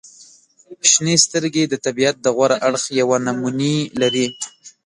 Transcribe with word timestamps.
•شنې 0.91 1.15
سترګې 1.25 1.63
د 1.67 1.73
طبیعت 1.85 2.15
د 2.21 2.27
غوره 2.35 2.57
اړخ 2.67 2.83
یوه 2.99 3.17
نمونې 3.25 3.75
لري. 4.01 4.27